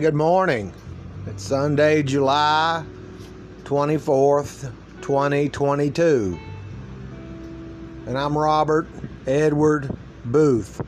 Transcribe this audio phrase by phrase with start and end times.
[0.00, 0.72] Good morning.
[1.26, 2.84] It's Sunday, July
[3.64, 6.38] 24th, 2022.
[8.06, 8.86] And I'm Robert
[9.26, 9.90] Edward
[10.26, 10.80] Boothe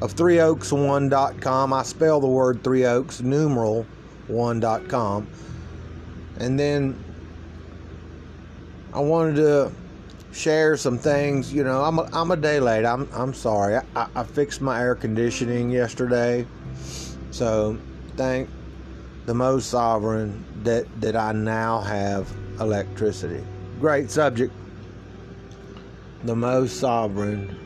[0.00, 1.72] of ThreeOaks1.com.
[1.72, 3.84] I spell the word Three Oaks, numeral
[4.28, 5.26] 1.com.
[6.38, 7.02] And then
[8.92, 9.72] I wanted to
[10.32, 11.52] share some things.
[11.52, 12.84] You know, I'm a, I'm a day late.
[12.84, 13.80] I'm I'm sorry.
[13.96, 16.46] I, I fixed my air conditioning yesterday,
[17.38, 17.78] so
[18.16, 18.50] thank
[19.26, 22.28] the most sovereign that that I now have
[22.58, 23.44] electricity.
[23.78, 24.52] Great subject.
[26.24, 27.56] The most sovereign.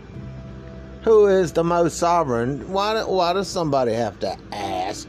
[1.05, 2.71] Who is the most sovereign?
[2.71, 5.09] Why why does somebody have to ask?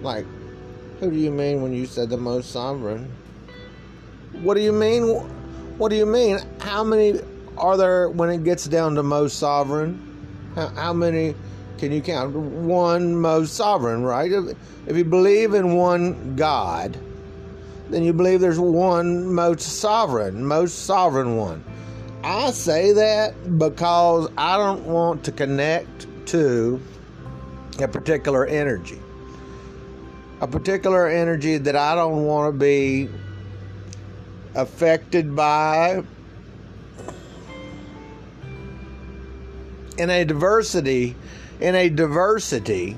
[0.00, 0.26] Like,
[1.00, 3.10] who do you mean when you said the most sovereign?
[4.42, 5.02] What do you mean?
[5.76, 6.38] What do you mean?
[6.60, 7.20] How many
[7.58, 9.98] are there when it gets down to most sovereign?
[10.54, 11.34] How, how many
[11.78, 12.34] can you count?
[12.34, 14.30] One most sovereign, right?
[14.30, 16.96] If, if you believe in one God,
[17.90, 21.64] then you believe there's one most sovereign, most sovereign one.
[22.22, 26.80] I say that because I don't want to connect to
[27.80, 28.98] a particular energy.
[30.40, 33.08] A particular energy that I don't want to be
[34.54, 36.02] affected by
[39.98, 41.14] in a diversity
[41.60, 42.96] in a diversity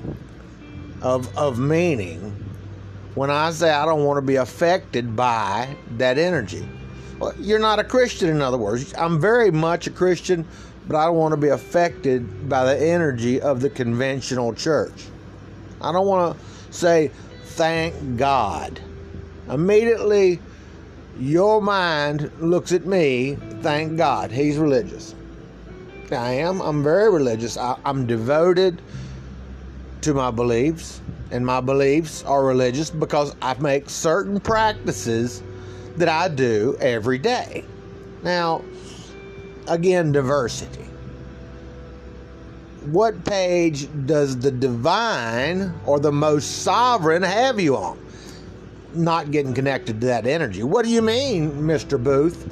[1.03, 2.33] of of meaning
[3.15, 6.69] when I say I don't want to be affected by that energy.
[7.19, 8.95] Well, you're not a Christian in other words.
[8.97, 10.47] I'm very much a Christian,
[10.87, 15.07] but I don't want to be affected by the energy of the conventional church.
[15.81, 17.11] I don't want to say
[17.45, 18.81] thank God.
[19.49, 20.41] Immediately
[21.19, 25.15] your mind looks at me, thank God, he's religious.
[26.13, 26.61] I am.
[26.61, 27.57] I'm very religious.
[27.57, 28.81] I, am devoted
[30.03, 31.01] to my beliefs,
[31.31, 35.43] and my beliefs are religious because I make certain practices
[35.97, 37.65] that I do every day.
[38.23, 38.63] Now,
[39.69, 40.85] again, diversity.
[42.87, 47.99] What page does the divine or the most sovereign have you on?
[48.97, 50.63] not getting connected to that energy.
[50.63, 52.03] What do you mean, Mr.
[52.03, 52.51] Boothe?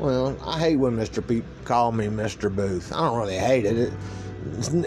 [0.00, 1.26] Well, I hate when Mr.
[1.26, 2.50] People call me Mr.
[2.50, 2.90] Boothe.
[2.90, 3.76] I don't really hate it.
[3.76, 3.92] it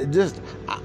[0.10, 0.82] just, I,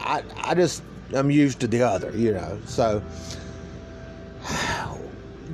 [0.00, 0.82] I, I just,
[1.12, 2.58] I'm used to the other, you know.
[2.64, 3.00] So,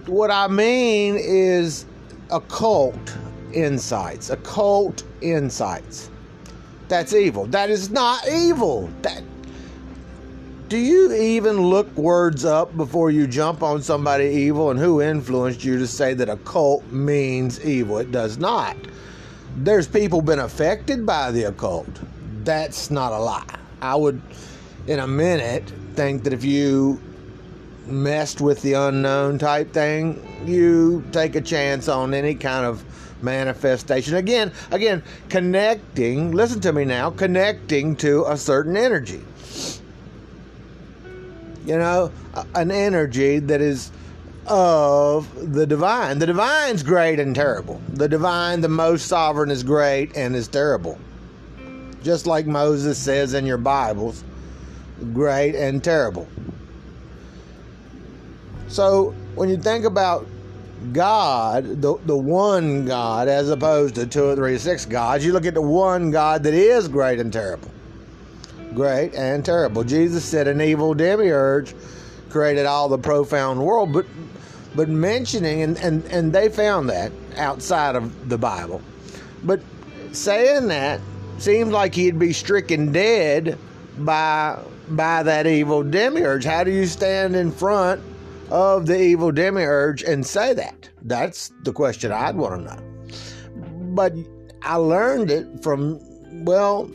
[0.06, 1.84] what I mean is
[2.30, 3.16] occult
[3.52, 4.30] insights.
[4.30, 6.10] Occult insights.
[6.86, 7.46] That's evil.
[7.46, 8.88] That is not evil.
[9.02, 9.24] That
[10.70, 14.70] do you even look words up before you jump on somebody evil?
[14.70, 17.98] And who influenced you to say that occult means evil?
[17.98, 18.76] It does not.
[19.56, 21.88] There's people been affected by the occult.
[22.44, 23.58] That's not a lie.
[23.82, 24.22] I would,
[24.86, 27.02] in a minute, think that if you
[27.86, 32.84] messed with the unknown type thing, you take a chance on any kind of
[33.24, 34.14] manifestation.
[34.14, 39.20] Again, again, connecting, listen to me now, connecting to a certain energy
[41.66, 42.10] you know,
[42.54, 43.92] an energy that is
[44.46, 46.18] of the divine.
[46.18, 47.80] The divine's great and terrible.
[47.90, 50.98] The divine, the most sovereign, is great and is terrible.
[52.02, 54.24] Just like Moses says in your Bibles,
[55.12, 56.26] great and terrible.
[58.68, 60.26] So when you think about
[60.92, 65.44] God, the, the one God, as opposed to two or three, six gods, you look
[65.44, 67.70] at the one God that is great and terrible
[68.74, 69.84] great and terrible.
[69.84, 71.74] Jesus said an evil demiurge
[72.30, 74.06] created all the profound world, but
[74.74, 78.80] but mentioning and, and, and they found that outside of the Bible.
[79.42, 79.60] But
[80.12, 81.00] saying that
[81.38, 83.58] seems like he'd be stricken dead
[83.98, 86.44] by by that evil demiurge.
[86.44, 88.00] How do you stand in front
[88.50, 90.88] of the evil demiurge and say that?
[91.02, 93.94] That's the question I'd want to know.
[93.94, 94.14] But
[94.62, 96.00] I learned it from
[96.44, 96.90] well,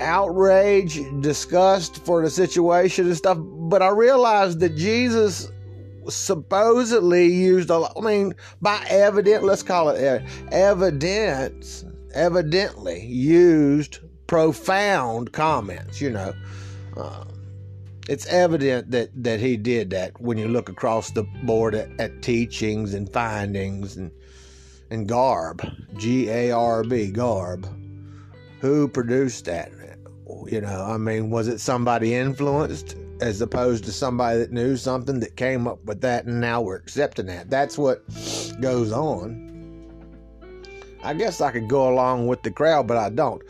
[0.00, 3.38] outrage, disgust for the situation and stuff.
[3.40, 5.52] But I realized that Jesus
[6.08, 15.32] supposedly used a lot, I mean, by evident, let's call it evidence, evidently used profound
[15.32, 16.32] comments, you know.
[16.96, 17.24] Uh,
[18.08, 22.22] it's evident that, that he did that when you look across the board at, at
[22.22, 24.10] teachings and findings and,
[24.90, 25.62] and garb,
[25.96, 27.68] G A R B, garb.
[28.60, 29.70] Who produced that?
[30.50, 35.20] You know, I mean, was it somebody influenced as opposed to somebody that knew something
[35.20, 37.50] that came up with that and now we're accepting that?
[37.50, 38.04] That's what
[38.60, 39.48] goes on.
[41.02, 43.42] I guess I could go along with the crowd, but I don't.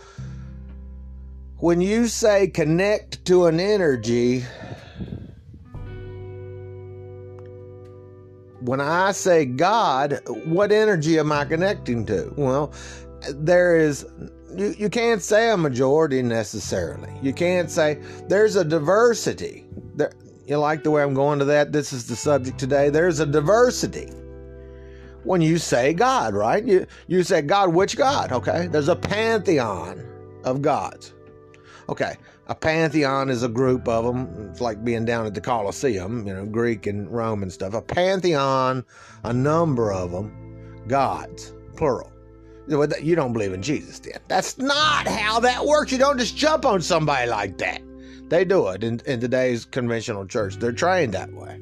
[1.58, 4.44] when you say connect to an energy,
[8.60, 12.32] when I say God, what energy am I connecting to?
[12.36, 12.72] Well,
[13.34, 14.06] there is
[14.56, 17.12] you, you can't say a majority necessarily.
[17.22, 19.66] You can't say there's a diversity.
[19.94, 20.12] There,
[20.46, 21.72] you like the way I'm going to that?
[21.72, 22.90] This is the subject today.
[22.90, 24.10] There's a diversity
[25.24, 26.64] when you say God, right?
[26.64, 28.32] You you say God, which God?
[28.32, 30.04] Okay, there's a pantheon
[30.44, 31.12] of gods.
[31.88, 34.48] Okay, a pantheon is a group of them.
[34.50, 37.74] It's like being down at the Colosseum, you know, Greek and Roman stuff.
[37.74, 38.84] A pantheon,
[39.24, 42.12] a number of them, gods, plural.
[42.70, 44.20] You don't believe in Jesus, then.
[44.28, 45.90] That's not how that works.
[45.90, 47.82] You don't just jump on somebody like that.
[48.28, 50.56] They do it in, in today's conventional church.
[50.56, 51.60] They're trained that way.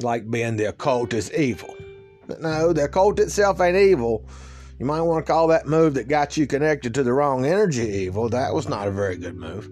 [0.00, 1.74] Like being the occult is evil.
[2.26, 4.26] But no, the occult itself ain't evil.
[4.80, 7.86] You might want to call that move that got you connected to the wrong energy
[7.86, 8.28] evil.
[8.28, 9.70] That was not a very good move.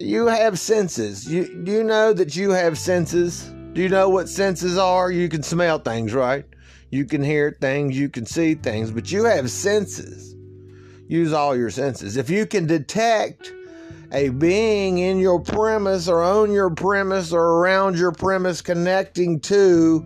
[0.00, 1.30] You have senses.
[1.30, 3.44] You do you know that you have senses?
[3.74, 5.10] Do you know what senses are?
[5.10, 6.46] You can smell things, right?
[6.90, 10.36] You can hear things, you can see things, but you have senses.
[11.08, 12.16] Use all your senses.
[12.16, 13.52] If you can detect
[14.12, 20.04] a being in your premise or on your premise or around your premise connecting to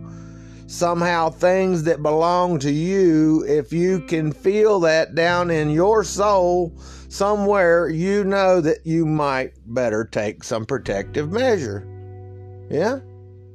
[0.67, 6.73] somehow things that belong to you, if you can feel that down in your soul
[7.09, 11.85] somewhere, you know that you might better take some protective measure.
[12.69, 12.99] Yeah?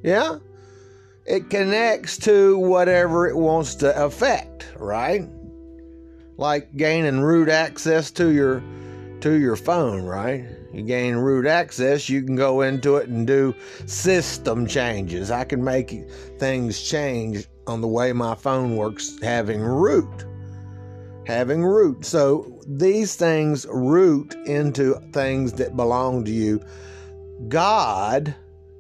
[0.03, 0.39] Yeah?
[1.27, 5.29] It connects to whatever it wants to affect, right?
[6.37, 8.63] Like gaining root access to your
[9.21, 10.45] to your phone, right?
[10.73, 13.55] You gain root access, you can go into it and do
[13.87, 15.31] system changes.
[15.31, 15.91] I can make
[16.39, 20.27] things change on the way my phone works having root.
[21.25, 22.05] Having root.
[22.05, 26.61] So these things root into things that belong to you.
[27.49, 28.35] God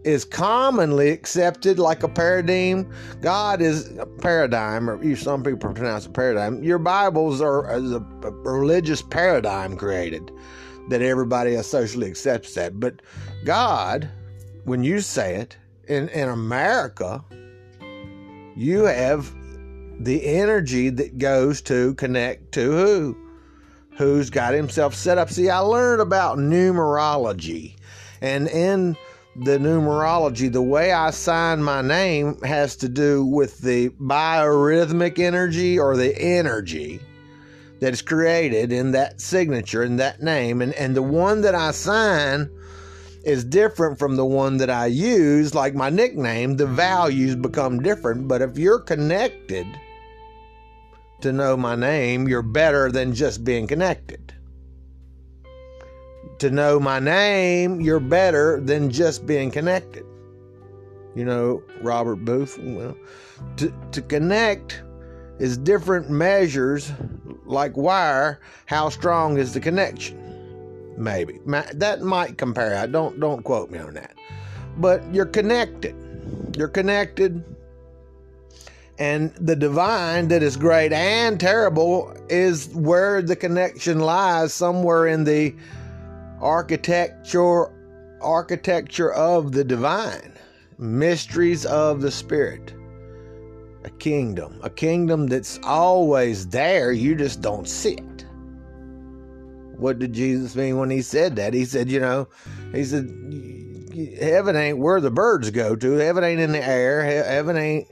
[0.06, 2.88] is commonly accepted like a paradigm.
[3.20, 6.62] God is a paradigm, or some people pronounce it paradigm.
[6.62, 10.30] Your Bibles are a, a religious paradigm created
[10.90, 12.78] that everybody socially accepts that.
[12.78, 13.02] But
[13.44, 14.08] God,
[14.64, 15.56] when you say it
[15.88, 17.24] in, in America,
[18.54, 19.34] you have
[19.98, 23.16] the energy that goes to connect to who?
[23.98, 25.30] Who's got himself set up.
[25.30, 27.74] See, I learned about numerology.
[28.20, 28.96] And in
[29.38, 35.78] the numerology, the way I sign my name has to do with the biorhythmic energy
[35.78, 37.00] or the energy
[37.80, 40.62] that is created in that signature, in that name.
[40.62, 42.48] And, and the one that I sign
[43.24, 48.28] is different from the one that I use, like my nickname, the values become different.
[48.28, 49.66] But if you're connected
[51.20, 54.32] to know my name, you're better than just being connected
[56.38, 60.04] to know my name, you're better than just being connected.
[61.14, 62.96] You know, Robert Boothe, well,
[63.56, 64.82] to, to connect
[65.38, 66.92] is different measures
[67.44, 68.40] like wire.
[68.66, 70.22] How strong is the connection?
[70.98, 72.76] Maybe that might compare.
[72.78, 74.14] I don't don't quote me on that,
[74.78, 75.94] but you're connected.
[76.56, 77.44] You're connected,
[78.98, 84.54] and the divine that is great and terrible is where the connection lies.
[84.54, 85.54] Somewhere in the
[86.40, 87.72] architecture
[88.20, 90.32] architecture of the divine,
[90.78, 92.74] mysteries of the spirit.
[93.84, 98.26] A kingdom, a kingdom that's always there, you just don't see it.
[99.76, 101.54] What did Jesus mean when he said that?
[101.54, 102.28] He said, you know,
[102.72, 103.08] he said,
[104.20, 105.92] heaven ain't where the birds go to.
[105.92, 107.04] Heaven ain't in the air.
[107.04, 107.86] Heaven ain't,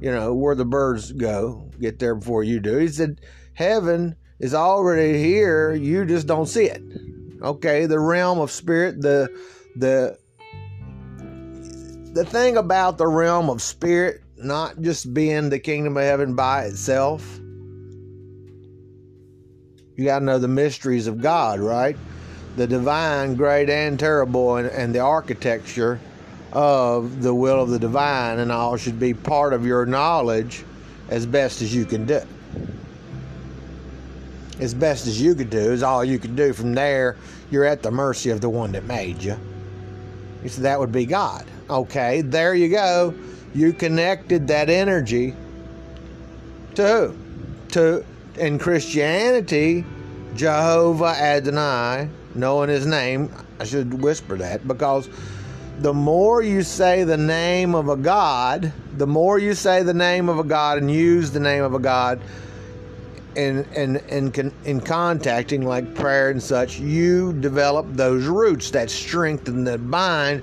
[0.00, 1.68] you know, where the birds go.
[1.80, 2.78] Get there before you do.
[2.78, 3.20] He said,
[3.54, 5.74] heaven is already here.
[5.74, 6.82] You just don't see it.
[7.44, 9.28] Okay, the realm of spirit, the
[9.76, 10.18] the
[12.14, 16.64] the thing about the realm of spirit not just being the kingdom of heaven by
[16.64, 17.38] itself.
[19.96, 21.96] You got to know the mysteries of God, right?
[22.56, 26.00] The divine, great and terrible, and, and the architecture
[26.52, 30.64] of the will of the divine and all should be part of your knowledge
[31.10, 32.22] as best as you can do
[34.64, 36.52] as best as you could do is all you could do.
[36.52, 37.16] From there,
[37.50, 39.36] you're at the mercy of the one that made you.
[40.42, 41.46] You said that would be God.
[41.70, 43.14] Okay, there you go.
[43.54, 45.34] You connected that energy
[46.74, 47.16] to who?
[47.68, 48.04] To
[48.36, 49.84] in Christianity,
[50.34, 53.30] Jehovah Adonai, knowing his name,
[53.60, 55.08] I should whisper that because
[55.78, 60.28] the more you say the name of a God, the more you say the name
[60.28, 62.20] of a God and use the name of a God,
[63.36, 69.64] in in in in contacting like prayer and such, you develop those roots that strengthen
[69.64, 70.42] the bind.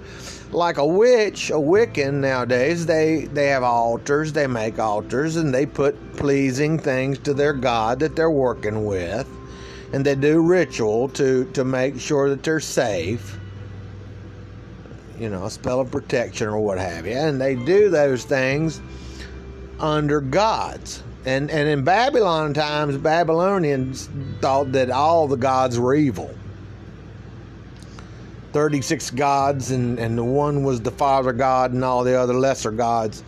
[0.51, 5.65] Like a witch, a Wiccan nowadays, they they have altars, they make altars, and they
[5.65, 9.27] put pleasing things to their god that they're working with,
[9.93, 13.37] and they do ritual to to make sure that they're safe.
[15.17, 18.81] You know, a spell of protection or what have you, and they do those things
[19.79, 24.09] under gods and and in Babylon times, Babylonians
[24.39, 26.33] thought that all the gods were evil.
[28.53, 32.71] 36 gods, and, and the one was the father god, and all the other lesser
[32.71, 33.23] gods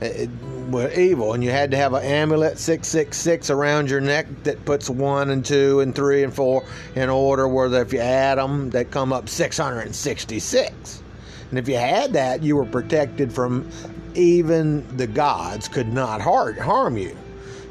[0.00, 0.26] eh,
[0.70, 1.34] were evil.
[1.34, 5.44] And you had to have an amulet 666 around your neck that puts one and
[5.44, 6.64] two and three and four
[6.96, 11.02] in order, where if you add them, they come up 666.
[11.50, 13.70] And if you had that, you were protected from
[14.14, 17.16] even the gods could not harm you.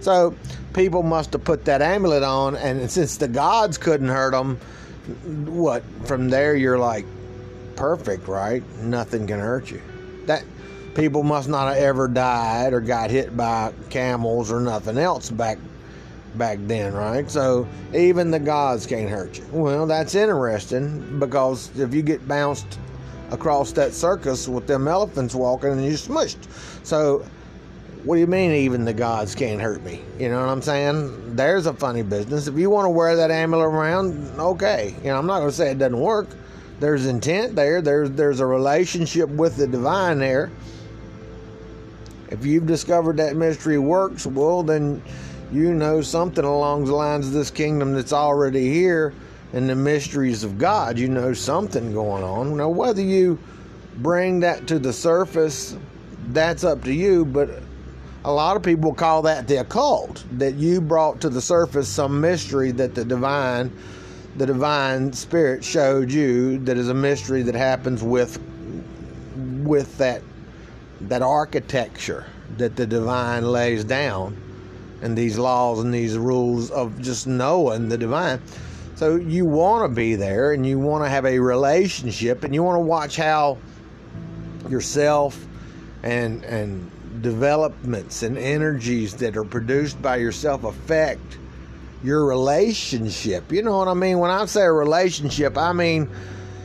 [0.05, 0.35] So
[0.73, 4.59] people must have put that amulet on, and since the gods couldn't hurt them,
[5.47, 7.07] what from there you're like
[7.75, 8.63] perfect, right?
[8.81, 9.81] Nothing can hurt you.
[10.27, 10.43] That
[10.93, 15.57] people must not have ever died or got hit by camels or nothing else back
[16.35, 17.27] back then, right?
[17.31, 19.45] So even the gods can't hurt you.
[19.51, 22.77] Well, that's interesting because if you get bounced
[23.31, 26.47] across that circus with them elephants walking and you're smushed.
[26.83, 27.25] So
[28.05, 29.99] what do you mean even the gods can't hurt me?
[30.19, 31.35] You know what I'm saying?
[31.35, 32.47] There's a funny business.
[32.47, 34.95] If you want to wear that amulet around, okay.
[34.99, 36.27] You know, I'm not going to say it doesn't work.
[36.79, 37.81] There's intent there.
[37.81, 40.51] There's there's a relationship with the divine there.
[42.29, 45.01] If you've discovered that mystery works, well then
[45.51, 49.13] you know something along the lines of this kingdom that's already here
[49.53, 50.99] and the mysteries of God.
[50.99, 52.57] You know something going on.
[52.57, 53.39] Now whether you
[53.97, 55.77] bring that to the surface,
[56.29, 57.61] that's up to you, but
[58.25, 62.19] a lot of people call that the occult that you brought to the surface some
[62.19, 63.71] mystery that the divine
[64.37, 68.39] the divine spirit showed you that is a mystery that happens with
[69.63, 70.23] with that
[71.01, 72.25] that architecture
[72.57, 74.35] that the divine lays down
[75.03, 78.41] and these laws and these rules of just knowing the divine.
[78.95, 82.63] So you want to be there and you want to have a relationship and you
[82.63, 83.59] want to watch how
[84.67, 85.45] yourself
[86.01, 86.89] and and
[87.21, 91.37] developments and energies that are produced by yourself affect
[92.03, 93.51] your relationship.
[93.51, 94.19] You know what I mean?
[94.19, 96.09] When I say a relationship, I mean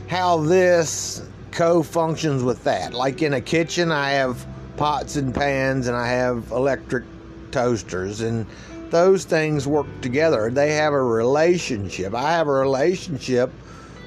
[0.09, 2.95] how this co functions with that.
[2.95, 7.05] Like in a kitchen, I have pots and pans and I have electric
[7.51, 8.47] toasters, and
[8.91, 10.51] those things work together.
[10.51, 12.15] They have a relationship.
[12.15, 13.51] I have a relationship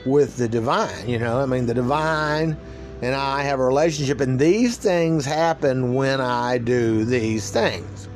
[0.06, 1.08] with the divine.
[1.08, 2.58] You know, I mean, the divine
[3.04, 8.08] and I have a relationship, and these things happen when I do these things.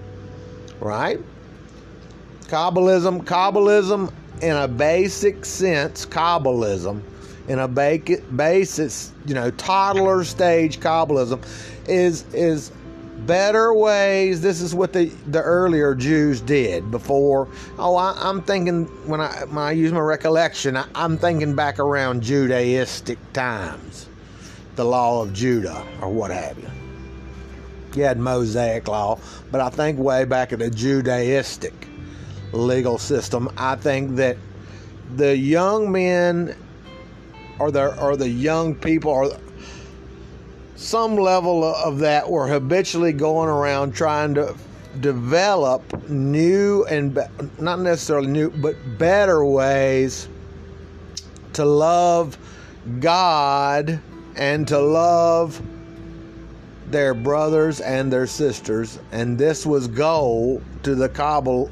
[0.80, 1.20] Right?
[2.44, 7.02] Kabbalism, Kabbalism, in a basic sense, Kabbalism,
[7.50, 11.46] in a basis, you know, toddler stage Kabbalism,
[11.90, 12.72] is is
[13.26, 14.40] better ways.
[14.40, 17.50] This is what the the earlier Jews did before.
[17.78, 21.78] Oh, I, am thinking when I when I use my recollection, I, I'm thinking back
[21.78, 24.08] around Judaistic times
[24.78, 26.70] the law of Judah or what have you.
[27.96, 29.20] You had Mosaic law,
[29.52, 31.74] but I think way back in the Judaistic
[32.54, 34.38] legal system, I think that
[35.16, 36.56] the young men
[37.60, 39.32] or the or the young people or
[40.76, 44.56] some level of that were habitually going around trying to
[45.00, 47.20] develop new and
[47.60, 50.28] not necessarily new but better ways
[51.54, 52.38] to love
[53.00, 54.00] God
[54.38, 55.62] and to love
[56.90, 59.00] their brothers and their sisters.
[59.12, 61.72] And this was goal to the Kabul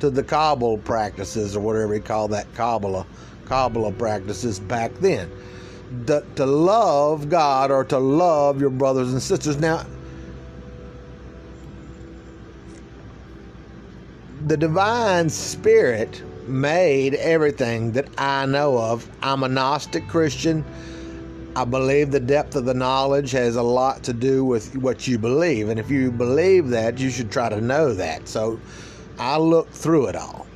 [0.00, 3.06] to the Kabul practices or whatever you call that Kabbalah
[3.46, 5.30] Kabbalah practices back then.
[6.06, 9.58] The, to love God or to love your brothers and sisters.
[9.58, 9.86] Now
[14.46, 19.08] the divine spirit made everything that I know of.
[19.22, 20.64] I'm a Gnostic Christian
[21.56, 25.18] I believe the depth of the knowledge has a lot to do with what you
[25.18, 25.68] believe.
[25.68, 28.26] And if you believe that, you should try to know that.
[28.26, 28.58] So
[29.20, 30.46] I look through it all.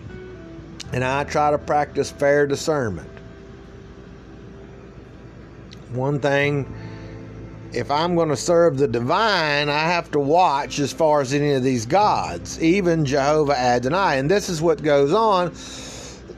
[0.93, 3.09] And I try to practice fair discernment.
[5.93, 6.67] One thing,
[7.73, 11.53] if I'm going to serve the divine, I have to watch as far as any
[11.53, 14.19] of these gods, even Jehovah Adonai.
[14.19, 15.55] And this is what goes on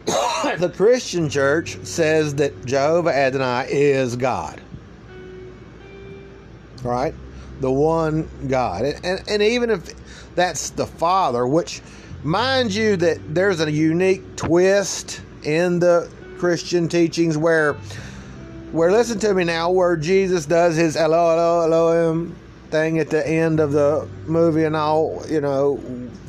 [0.58, 4.60] the Christian church says that Jehovah Adonai is God.
[6.82, 7.14] Right?
[7.60, 8.84] The one God.
[8.84, 9.94] And, and, and even if
[10.34, 11.82] that's the Father, which
[12.22, 17.74] mind you that there's a unique twist in the Christian teachings where
[18.72, 22.36] where listen to me now where Jesus does his hello hello Elohim
[22.70, 25.78] thing at the end of the movie and all you know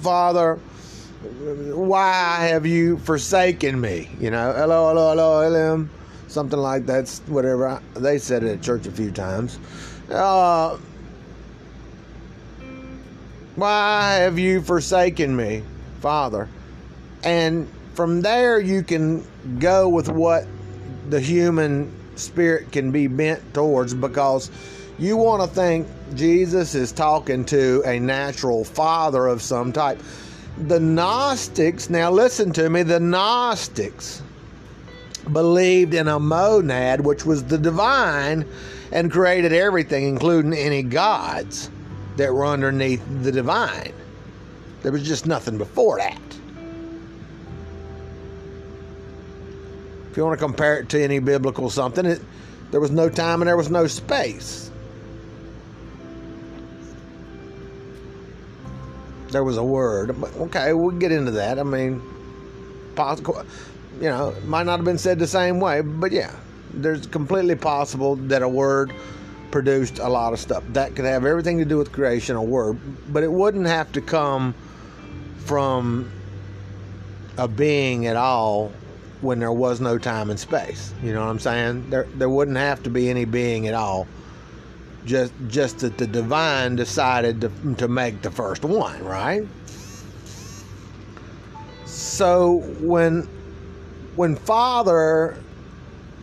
[0.02, 0.60] father
[1.22, 4.10] why have you forsaken me?
[4.20, 5.90] You know hello hello hello Elohim
[6.32, 7.82] something like that's whatever.
[7.94, 9.60] They said it at church a few times.
[10.10, 10.78] Uh,
[13.56, 15.64] why have you forsaken me
[16.00, 16.48] father?
[17.24, 19.26] And from there you can
[19.60, 20.46] go with what
[21.10, 24.50] the human spirit can be bent towards because
[24.98, 30.00] you want to think Jesus is talking to a natural father of some type.
[30.58, 34.22] The Gnostics, now listen to me, the Gnostics
[35.32, 38.46] believed in a monad, which was the divine,
[38.92, 41.70] and created everything, including any gods
[42.18, 43.94] that were underneath the divine.
[44.84, 46.20] There was just nothing before that.
[50.10, 52.22] If you want to compare it to any biblical something, it,
[52.72, 54.71] there was no time and there was no space.
[59.32, 60.16] There was a word.
[60.38, 61.58] Okay, we'll get into that.
[61.60, 62.02] I mean,
[62.96, 63.44] possible,
[63.96, 66.36] you know, might not have been said the same way, but yeah,
[66.74, 68.94] there's completely possible that a word
[69.52, 70.64] produced a lot of stuff.
[70.70, 72.80] That could have everything to do with creation, a word,
[73.12, 74.54] but it wouldn't have to come
[75.46, 76.12] from
[77.38, 78.72] a being at all
[79.22, 80.94] when there was no time and space.
[81.04, 81.90] You know what I'm saying?
[81.90, 84.08] There there wouldn't have to be any being at all.
[85.06, 89.48] Just just that the divine decided to to make the first one, right?
[91.86, 93.28] So when
[94.16, 95.38] when Father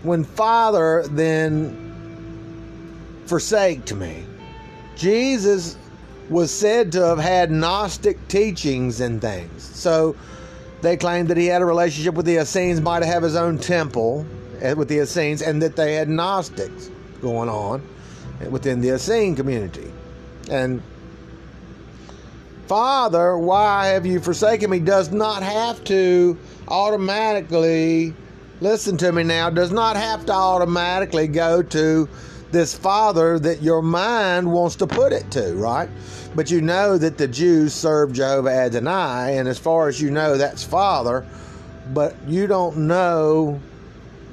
[0.03, 1.85] when Father then
[3.27, 4.25] forsaked me,
[4.97, 5.77] Jesus
[6.31, 9.63] was said to have had Gnostic teachings and things.
[9.63, 10.15] So
[10.83, 14.27] they claimed that he had a relationship with the Essenes, might have his own temple
[14.61, 17.83] eh, with the Essenes, and that they had Gnostics going on
[18.51, 19.93] within the Essene community.
[20.51, 20.83] And
[22.67, 24.79] Father, why have you forsaken me?
[24.79, 28.15] does not have to automatically,
[28.61, 32.09] listen to me now, does not have to automatically go to
[32.51, 35.89] this Father that your mind wants to put it to, right?
[36.35, 40.37] But you know that the Jews serve Jehovah Adonai, and as far as you know,
[40.37, 41.27] that's Father.
[41.93, 43.61] But you don't know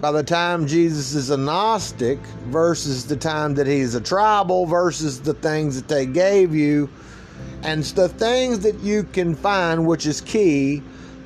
[0.06, 5.20] by the time Jesus is a Gnostic versus the time that he's a tribal versus
[5.20, 6.88] the things that they gave you,
[7.64, 10.84] and the things that you can find, which is key,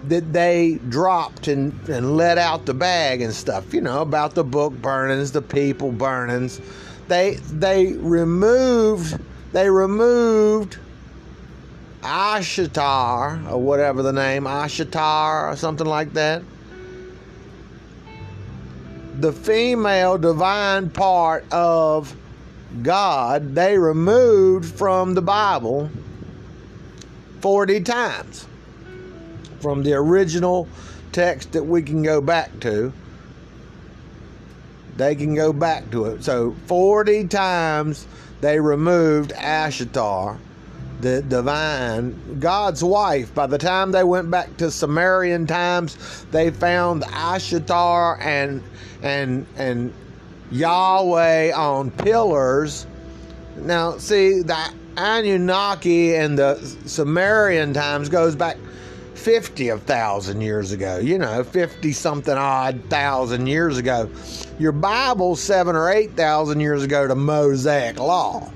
[0.08, 4.46] that they dropped and, and let out the bag and stuff, you know, about the
[4.46, 6.62] book burnings, the people burnings.
[7.10, 9.20] They they removed
[9.52, 10.78] they removed
[12.02, 16.44] Ashatar, or whatever the name, Ashatar, or something like that.
[19.20, 22.16] The female divine part of
[22.82, 25.90] God, they removed from the Bible
[27.42, 28.46] 40 times
[29.60, 30.68] from the original
[31.12, 32.94] text that we can go back to
[35.00, 36.24] they can go back to it.
[36.24, 38.06] So 40 times
[38.42, 40.38] they removed Ashtar,
[41.02, 43.34] the divine, God's wife.
[43.34, 48.64] By the time they went back to Sumerian times, they found Ashtar and
[49.02, 49.94] and and
[50.52, 52.86] Yahweh on pillars.
[53.58, 58.58] Now, see, the Anunnaki and the Sumerian times goes back
[59.16, 64.10] 50 of thousand years ago, you know, 50 something odd thousand years ago.
[64.60, 68.52] Your Bible seven or eight thousand years ago to Mosaic law.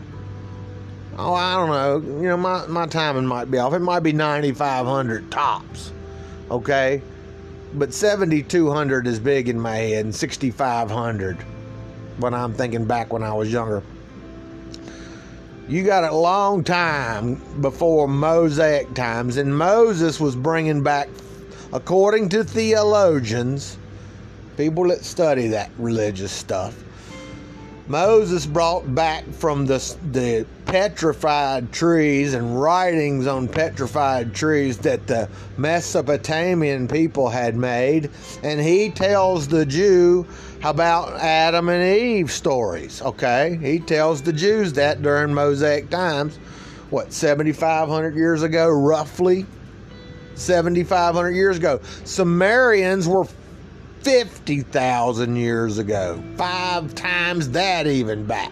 [1.17, 2.21] Oh, I don't know.
[2.21, 3.73] You know, my, my timing might be off.
[3.73, 5.91] It might be 9,500 tops.
[6.49, 7.02] Okay?
[7.76, 11.38] But 7,200 is big in my head and 6,500
[12.17, 13.84] when I'm thinking back when I was younger
[15.67, 21.08] you got a long time before Mosaic times, and Moses was bringing back,
[21.71, 23.78] according to theologians,
[24.58, 26.83] people that study that religious stuff.
[27.88, 29.78] Moses brought back from the,
[30.12, 38.10] the petrified trees and writings on petrified trees that the Mesopotamian people had made,
[38.41, 40.26] and he tells the Jew
[40.63, 43.02] about Adam and Eve stories.
[43.02, 46.38] Okay, he tells the Jews that during Mosaic times,
[46.89, 49.46] what 7,500 years ago, roughly
[50.36, 51.82] 7,500 years ago.
[52.06, 53.26] Sumerians were
[54.04, 58.52] 50,000 years ago, five times that even back.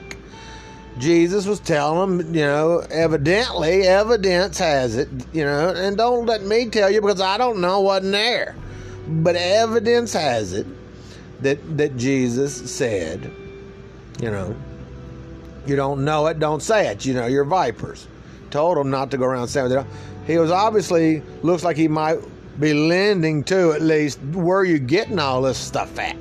[0.97, 6.43] Jesus was telling them, you know, evidently, evidence has it, you know, and don't let
[6.43, 8.55] me tell you because I don't know, wasn't there.
[9.07, 10.67] But evidence has it
[11.41, 13.31] that that Jesus said,
[14.21, 14.55] you know,
[15.65, 17.05] you don't know it, don't say it.
[17.05, 18.07] You know, you're vipers.
[18.51, 19.85] Told them not to go around saying that.
[20.27, 22.19] He was obviously looks like he might
[22.61, 26.15] be lending to at least where are you getting all this stuff at.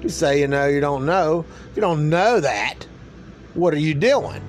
[0.00, 1.44] You say you know you don't know.
[1.70, 2.86] If you don't know that,
[3.54, 4.40] what are you doing?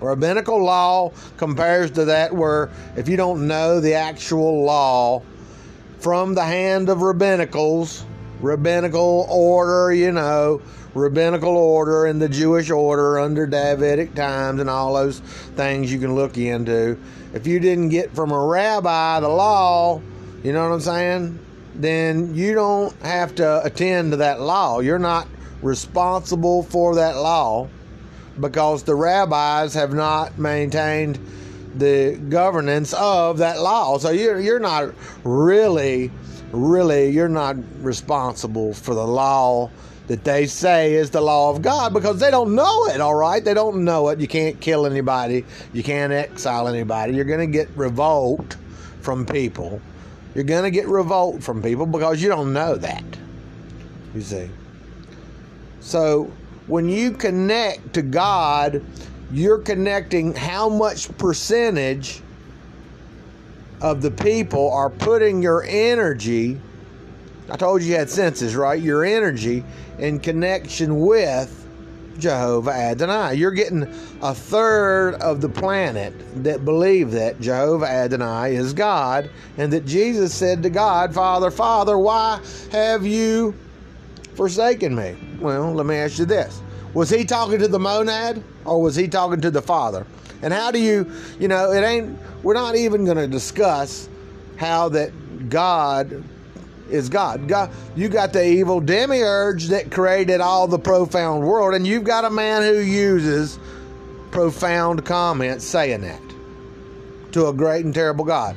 [0.00, 5.22] Rabbinical law compares to that where if you don't know the actual law
[5.98, 8.04] from the hand of rabbinicals,
[8.40, 10.60] rabbinical order, you know,
[10.94, 16.14] rabbinical order and the Jewish order under Davidic times and all those things you can
[16.14, 16.96] look into.
[17.32, 20.00] If you didn't get from a rabbi the law,
[20.42, 21.38] you know what I'm saying?
[21.74, 24.78] Then you don't have to attend to that law.
[24.80, 25.26] You're not
[25.62, 27.68] responsible for that law
[28.40, 31.18] because the rabbis have not maintained
[31.76, 33.98] the governance of that law.
[33.98, 36.12] So you're you're not really,
[36.52, 39.70] really you're not responsible for the law
[40.06, 43.42] that they say is the law of God because they don't know it, all right?
[43.42, 44.20] They don't know it.
[44.20, 47.14] You can't kill anybody, you can't exile anybody.
[47.14, 48.56] You're going to get revolt
[49.00, 49.80] from people.
[50.34, 53.04] You're going to get revolt from people because you don't know that.
[54.14, 54.50] You see.
[55.80, 56.30] So
[56.66, 58.82] when you connect to God,
[59.32, 62.20] you're connecting how much percentage
[63.80, 66.58] of the people are putting your energy.
[67.50, 68.80] I told you you had senses, right?
[68.80, 69.64] Your energy
[69.98, 71.60] in connection with
[72.18, 73.34] Jehovah Adonai.
[73.34, 73.82] You're getting
[74.22, 80.32] a third of the planet that believe that Jehovah Adonai is God and that Jesus
[80.32, 82.40] said to God, Father, Father, why
[82.72, 83.54] have you
[84.34, 85.16] forsaken me?
[85.40, 86.60] Well, let me ask you this.
[86.94, 90.06] Was he talking to the monad or was he talking to the Father?
[90.42, 94.08] And how do you, you know, it ain't, we're not even going to discuss
[94.56, 96.22] how that God
[96.90, 97.48] is God.
[97.48, 97.70] God.
[97.96, 102.30] You got the evil demiurge that created all the profound world, and you've got a
[102.30, 103.58] man who uses
[104.30, 106.20] profound comments saying that
[107.32, 108.56] to a great and terrible God.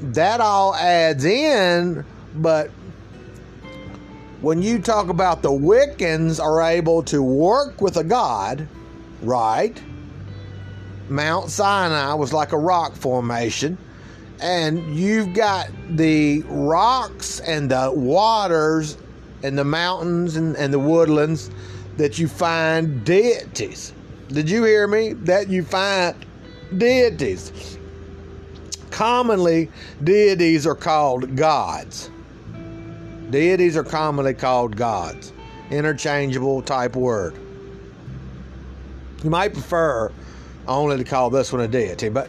[0.00, 2.70] That all adds in, but
[4.40, 8.68] when you talk about the Wiccans are able to work with a God,
[9.22, 9.80] right?
[11.08, 13.78] Mount Sinai was like a rock formation,
[14.40, 18.98] and you've got the rocks and the waters
[19.42, 21.50] and the mountains and, and the woodlands
[21.96, 23.92] that you find deities.
[24.28, 25.12] Did you hear me?
[25.12, 26.14] That you find
[26.76, 27.78] deities.
[28.90, 29.70] Commonly,
[30.04, 32.10] deities are called gods.
[33.30, 35.32] Deities are commonly called gods.
[35.70, 37.36] Interchangeable type word.
[39.22, 40.12] You might prefer
[40.68, 42.28] only to call this one a deity, but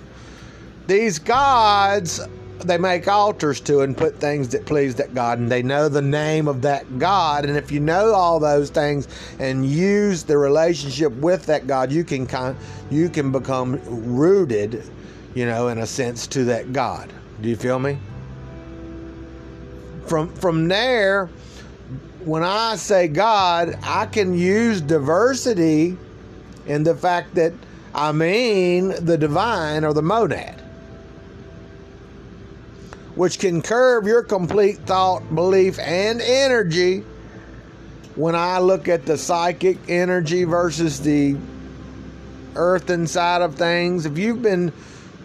[0.88, 2.22] these gods
[2.64, 6.02] they make altars to and put things that please that God, and they know the
[6.02, 7.46] name of that God.
[7.46, 9.08] And if you know all those things
[9.40, 12.56] and use the relationship with that God, you can kind,
[12.90, 14.84] you can become rooted,
[15.36, 17.12] you know, in a sense to that God.
[17.42, 17.98] Do you feel me?
[20.08, 21.28] From from there,
[22.24, 25.98] when I say God, I can use diversity
[26.66, 27.54] in the fact that
[27.94, 30.64] I mean the divine or the monad
[33.18, 37.04] which can curb your complete thought, belief, and energy.
[38.16, 41.36] When I look at the psychic energy versus the
[42.56, 44.72] earth inside of things, if you've been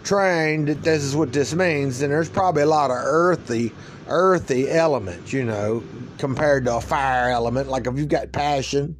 [0.03, 3.71] trained that this is what this means, then there's probably a lot of earthy,
[4.07, 5.83] earthy elements, you know,
[6.17, 7.69] compared to a fire element.
[7.69, 8.95] Like if you've got passion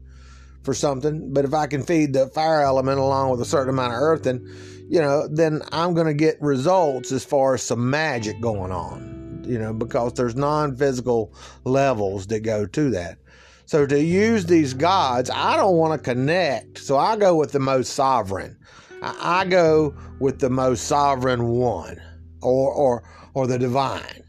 [0.63, 3.93] for something, but if I can feed the fire element along with a certain amount
[3.93, 4.47] of earth, then
[4.89, 9.43] you know, then I'm going to get results as far as some magic going on,
[9.47, 13.17] you know, because there's non physical levels that go to that.
[13.65, 16.77] So to use these gods, I don't want to connect.
[16.79, 18.57] So I go with the most sovereign.
[19.01, 22.01] I go with the most sovereign one
[22.41, 24.22] or, or, or the divine,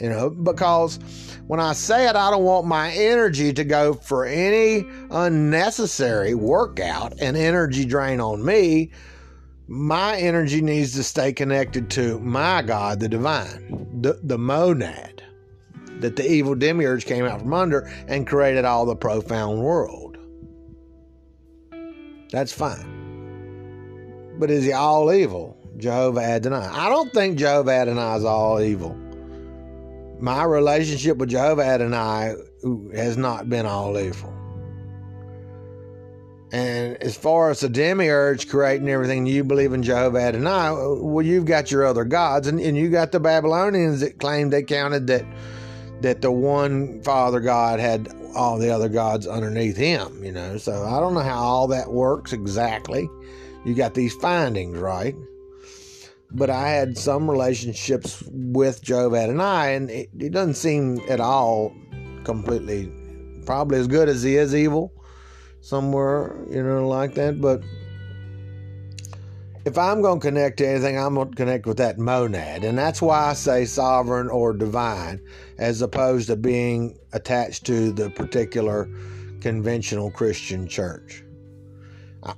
[0.00, 0.98] you know, because
[1.46, 7.20] when I say it, I don't want my energy to go for any unnecessary workout
[7.20, 8.90] and energy drain on me
[9.70, 15.22] my energy needs to stay connected to my God, the divine, the, the monad
[16.00, 20.18] that the evil demiurge came out from under and created all the profound world.
[22.32, 24.34] That's fine.
[24.40, 25.56] But is he all evil?
[25.76, 26.66] Jehovah Adonai.
[26.66, 28.98] I don't think Jehovah Adonai is all evil.
[30.20, 32.34] My relationship with Jehovah Adonai
[32.94, 34.34] has not been all evil.
[36.52, 40.98] And as far as the demiurge creating everything, you believe in Jehovah Adonai.
[41.00, 44.62] Well, you've got your other gods, and, and you got the Babylonians that claimed they
[44.62, 45.24] counted that
[46.00, 50.24] that the one Father God had all the other gods underneath him.
[50.24, 53.08] You know, so I don't know how all that works exactly.
[53.64, 55.14] You got these findings, right?
[56.32, 61.74] But I had some relationships with Jehovah Adonai, and it, it doesn't seem at all
[62.24, 62.92] completely,
[63.46, 64.92] probably as good as he is evil
[65.60, 67.40] somewhere, you know, like that.
[67.40, 67.62] But
[69.64, 72.64] if I'm going to connect to anything, I'm going to connect with that monad.
[72.64, 75.20] And that's why I say sovereign or divine,
[75.58, 78.88] as opposed to being attached to the particular
[79.40, 81.24] conventional Christian church.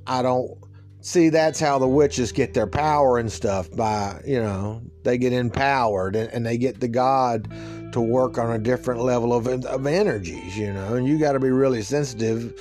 [0.06, 0.56] I, don't
[1.02, 5.32] see that's how the witches get their power and stuff by, you know, they get
[5.32, 7.52] empowered and, and they get the God
[7.92, 11.40] to work on a different level of, of energies, you know, and you got to
[11.40, 12.54] be really sensitive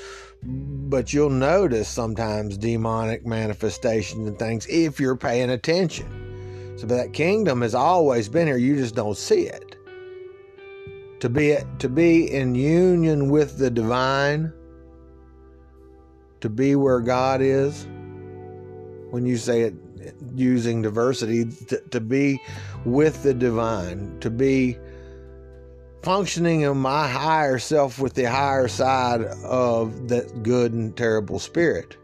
[0.44, 6.78] but you'll notice sometimes demonic manifestations and things if you're paying attention.
[6.78, 9.76] So that kingdom has always been here, you just don't see it.
[11.20, 14.52] To be to be in union with the divine,
[16.40, 17.86] to be where God is,
[19.12, 19.76] when you say it
[20.36, 22.42] using diversity, to, to be
[22.86, 24.78] with the divine, to be
[26.02, 31.98] functioning in my higher self with the higher side of that good and terrible spirit.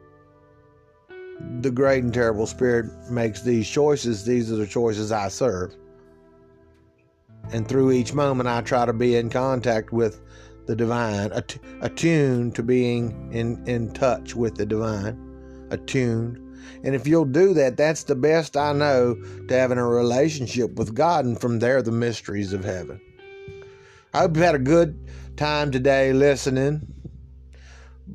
[1.61, 4.25] The great and terrible spirit makes these choices.
[4.25, 5.75] These are the choices I serve.
[7.51, 10.21] And through each moment, I try to be in contact with
[10.65, 11.31] the divine,
[11.81, 15.17] attuned to being in, in touch with the divine,
[15.69, 16.46] attuned.
[16.83, 19.15] And if you'll do that, that's the best I know
[19.47, 21.25] to having a relationship with God.
[21.25, 23.01] And from there, the mysteries of heaven.
[24.13, 26.93] I hope you had a good time today listening.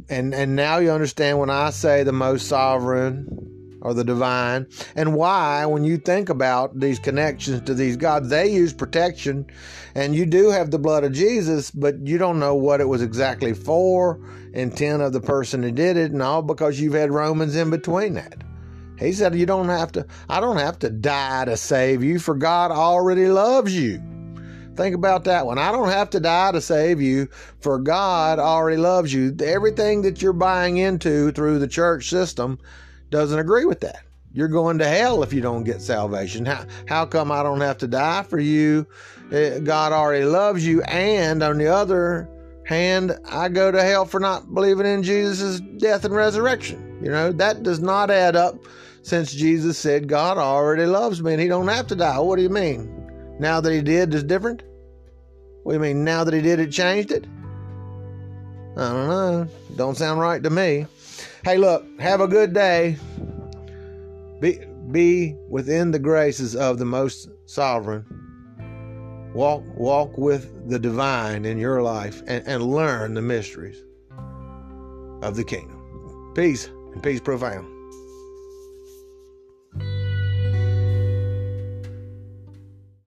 [0.08, 4.66] And and now you understand when I say the most sovereign or the divine
[4.96, 9.46] and why when you think about these connections to these gods they use protection
[9.94, 13.02] and you do have the blood of Jesus but you don't know what it was
[13.02, 14.20] exactly for
[14.54, 18.14] intent of the person who did it and all because you've had Romans in between
[18.14, 18.42] that.
[18.98, 22.34] He said you don't have to I don't have to die to save you for
[22.34, 24.00] God already loves you.
[24.76, 25.58] Think about that one.
[25.58, 27.28] I don't have to die to save you,
[27.60, 29.36] for God already loves you.
[29.44, 32.58] Everything that you're buying into through the church system
[33.12, 34.02] doesn't agree with that.
[34.34, 36.46] You're going to hell if you don't get salvation.
[36.46, 38.86] How, how come I don't have to die for you?
[39.30, 40.82] Eh, God already loves you.
[40.82, 42.28] And on the other
[42.64, 46.98] hand, I go to hell for not believing in Jesus' death and resurrection.
[47.02, 48.56] You know, that does not add up
[49.02, 52.18] since Jesus said God already loves me and he don't have to die.
[52.18, 53.36] What do you mean?
[53.38, 54.62] Now that he did is different?
[55.62, 57.26] What do you mean, now that he did it changed it?
[58.76, 59.48] I don't know.
[59.76, 60.86] Don't sound right to me.
[61.44, 62.96] Hey, look, have a good day.
[64.38, 64.60] Be,
[64.92, 68.04] be within the graces of the most sovereign.
[69.34, 73.82] Walk, walk with the divine in your life and, and learn the mysteries
[75.22, 76.32] of the kingdom.
[76.36, 77.66] Peace and peace profound.